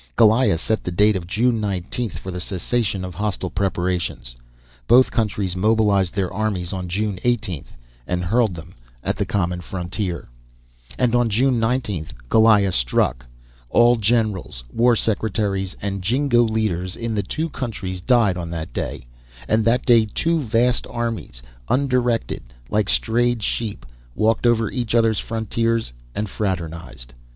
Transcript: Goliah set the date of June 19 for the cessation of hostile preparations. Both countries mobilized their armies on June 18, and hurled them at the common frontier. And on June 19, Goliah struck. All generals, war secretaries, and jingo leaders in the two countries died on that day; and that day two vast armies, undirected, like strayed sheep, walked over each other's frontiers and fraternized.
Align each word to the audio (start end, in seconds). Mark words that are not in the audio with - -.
Goliah 0.15 0.57
set 0.57 0.83
the 0.83 0.89
date 0.91 1.15
of 1.15 1.27
June 1.27 1.59
19 1.61 2.09
for 2.09 2.31
the 2.31 2.39
cessation 2.39 3.05
of 3.05 3.13
hostile 3.13 3.51
preparations. 3.51 4.35
Both 4.87 5.11
countries 5.11 5.55
mobilized 5.55 6.15
their 6.15 6.33
armies 6.33 6.73
on 6.73 6.89
June 6.89 7.19
18, 7.23 7.65
and 8.07 8.23
hurled 8.25 8.55
them 8.55 8.73
at 9.03 9.15
the 9.15 9.27
common 9.27 9.61
frontier. 9.61 10.27
And 10.97 11.13
on 11.13 11.29
June 11.29 11.59
19, 11.59 12.07
Goliah 12.29 12.71
struck. 12.73 13.27
All 13.69 13.95
generals, 13.95 14.63
war 14.73 14.95
secretaries, 14.95 15.75
and 15.83 16.01
jingo 16.01 16.41
leaders 16.41 16.95
in 16.95 17.13
the 17.13 17.21
two 17.21 17.47
countries 17.49 18.01
died 18.01 18.37
on 18.37 18.49
that 18.49 18.73
day; 18.73 19.03
and 19.47 19.63
that 19.65 19.85
day 19.85 20.07
two 20.11 20.39
vast 20.39 20.87
armies, 20.89 21.43
undirected, 21.69 22.41
like 22.71 22.89
strayed 22.89 23.43
sheep, 23.43 23.85
walked 24.15 24.47
over 24.47 24.71
each 24.71 24.95
other's 24.95 25.19
frontiers 25.19 25.93
and 26.15 26.27
fraternized. 26.27 27.13